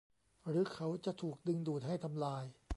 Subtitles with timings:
[0.49, 2.43] หรือเขาจะถูกดึงดูดให้ทำลาย